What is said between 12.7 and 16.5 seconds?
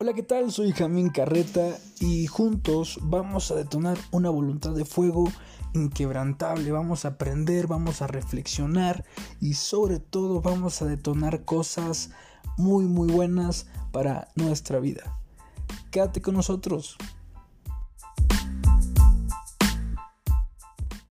muy buenas para nuestra vida. Quédate con